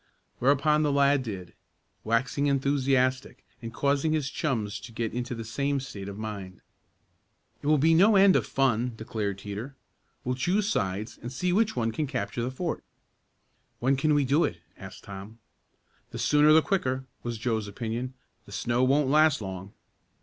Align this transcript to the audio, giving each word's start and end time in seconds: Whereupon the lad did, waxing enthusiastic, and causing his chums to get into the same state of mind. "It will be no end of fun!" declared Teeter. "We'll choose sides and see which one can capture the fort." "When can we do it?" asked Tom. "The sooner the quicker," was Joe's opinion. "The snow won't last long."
Whereupon 0.39 0.81
the 0.81 0.91
lad 0.91 1.21
did, 1.21 1.53
waxing 2.03 2.47
enthusiastic, 2.47 3.45
and 3.61 3.71
causing 3.71 4.13
his 4.13 4.31
chums 4.31 4.79
to 4.79 4.91
get 4.91 5.13
into 5.13 5.35
the 5.35 5.45
same 5.45 5.79
state 5.79 6.09
of 6.09 6.17
mind. 6.17 6.63
"It 7.61 7.67
will 7.67 7.77
be 7.77 7.93
no 7.93 8.15
end 8.15 8.35
of 8.35 8.47
fun!" 8.47 8.93
declared 8.95 9.37
Teeter. 9.37 9.75
"We'll 10.23 10.33
choose 10.33 10.67
sides 10.67 11.19
and 11.21 11.31
see 11.31 11.53
which 11.53 11.75
one 11.75 11.91
can 11.91 12.07
capture 12.07 12.41
the 12.41 12.49
fort." 12.49 12.83
"When 13.79 13.95
can 13.95 14.15
we 14.15 14.25
do 14.25 14.43
it?" 14.43 14.61
asked 14.75 15.03
Tom. 15.03 15.37
"The 16.09 16.17
sooner 16.17 16.51
the 16.51 16.63
quicker," 16.63 17.05
was 17.21 17.37
Joe's 17.37 17.67
opinion. 17.67 18.15
"The 18.47 18.51
snow 18.53 18.83
won't 18.83 19.07
last 19.07 19.39
long." 19.39 19.71